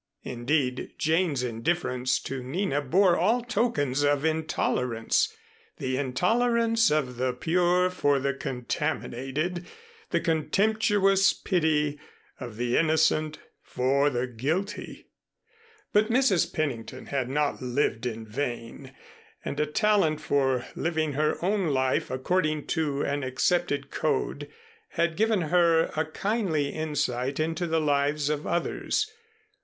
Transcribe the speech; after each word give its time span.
Indeed, 0.23 0.95
Jane's 0.97 1.43
indifference 1.43 2.17
to 2.21 2.41
Nina 2.41 2.81
bore 2.81 3.15
all 3.15 3.43
tokens 3.43 4.01
of 4.01 4.25
intolerance, 4.25 5.31
the 5.77 5.95
intolerance 5.95 6.89
of 6.89 7.17
the 7.17 7.33
pure 7.33 7.91
for 7.91 8.17
the 8.17 8.33
contaminated, 8.33 9.67
the 10.09 10.19
contemptuous 10.19 11.33
pity 11.33 11.99
of 12.39 12.57
the 12.57 12.77
innocent 12.77 13.37
for 13.61 14.09
the 14.09 14.25
guilty. 14.25 15.05
But 15.93 16.09
Mrs. 16.09 16.51
Pennington 16.51 17.05
had 17.05 17.29
not 17.29 17.61
lived 17.61 18.07
in 18.07 18.25
vain, 18.25 18.93
and 19.45 19.59
a 19.59 19.67
talent 19.67 20.19
for 20.19 20.65
living 20.75 21.13
her 21.13 21.37
own 21.45 21.67
life 21.67 22.09
according 22.09 22.65
to 22.73 23.03
an 23.03 23.21
accepted 23.21 23.91
code, 23.91 24.49
had 24.93 25.15
given 25.15 25.41
her 25.41 25.91
a 25.95 26.05
kindly 26.05 26.69
insight 26.69 27.39
into 27.39 27.67
the 27.67 27.79
lives 27.79 28.31
of 28.31 28.47
others. 28.47 29.07